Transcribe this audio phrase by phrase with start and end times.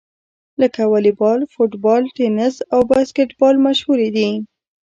[0.61, 4.29] لکه واليبال، فوټبال، ټېنیس او باسکیټبال مشهورې دي.